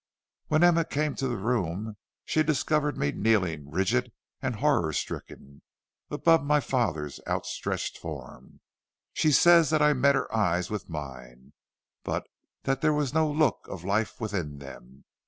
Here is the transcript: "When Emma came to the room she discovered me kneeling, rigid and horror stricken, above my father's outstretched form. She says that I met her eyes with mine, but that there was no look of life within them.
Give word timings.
"When 0.47 0.63
Emma 0.63 0.83
came 0.83 1.13
to 1.17 1.27
the 1.27 1.37
room 1.37 1.95
she 2.25 2.41
discovered 2.41 2.97
me 2.97 3.11
kneeling, 3.11 3.69
rigid 3.69 4.11
and 4.41 4.55
horror 4.55 4.93
stricken, 4.93 5.61
above 6.09 6.43
my 6.43 6.59
father's 6.59 7.19
outstretched 7.27 7.99
form. 7.99 8.61
She 9.13 9.31
says 9.31 9.69
that 9.69 9.83
I 9.83 9.93
met 9.93 10.15
her 10.15 10.35
eyes 10.35 10.71
with 10.71 10.89
mine, 10.89 11.53
but 12.03 12.25
that 12.63 12.81
there 12.81 12.93
was 12.93 13.13
no 13.13 13.29
look 13.29 13.67
of 13.69 13.83
life 13.85 14.19
within 14.19 14.57
them. 14.57 15.03